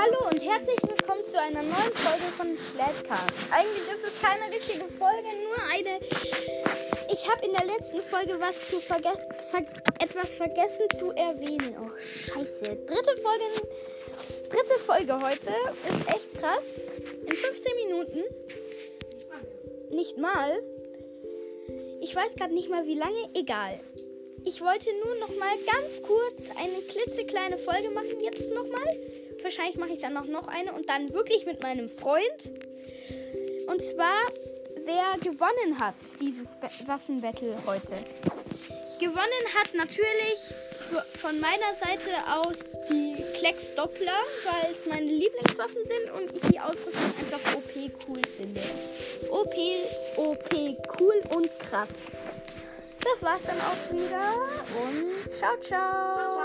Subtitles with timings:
[0.00, 3.36] Hallo und herzlich willkommen zu einer neuen Folge von Flatcast.
[3.50, 6.00] Eigentlich ist es keine richtige Folge, nur eine.
[7.12, 9.10] Ich habe in der letzten Folge was zu verge
[9.50, 9.60] ver
[9.98, 11.76] etwas vergessen zu erwähnen.
[11.78, 12.62] Oh Scheiße.
[12.62, 13.44] Dritte Folge,
[14.48, 15.50] dritte Folge heute
[15.86, 16.64] ist echt krass.
[17.26, 18.24] In 15 Minuten.
[19.90, 20.62] Nicht mal.
[22.00, 23.28] Ich weiß gerade nicht mal wie lange.
[23.34, 23.80] Egal.
[24.46, 28.18] Ich wollte nur noch mal ganz kurz eine klitzekleine Folge machen.
[28.22, 29.19] Jetzt noch mal.
[29.42, 32.50] Wahrscheinlich mache ich dann noch, noch eine und dann wirklich mit meinem Freund.
[33.66, 34.16] Und zwar,
[34.84, 36.48] wer gewonnen hat, dieses
[36.86, 37.92] Waffenbattle heute.
[38.98, 40.54] Gewonnen hat natürlich
[41.20, 42.56] von meiner Seite aus
[42.90, 47.74] die Klecks Doppler, weil es meine Lieblingswaffen sind und ich die Ausrüstung einfach OP
[48.08, 48.60] cool finde.
[49.30, 49.54] OP,
[50.16, 50.54] OP
[51.00, 51.88] cool und krass.
[53.02, 54.34] Das war's dann auch wieder
[54.84, 56.39] und ciao, ciao.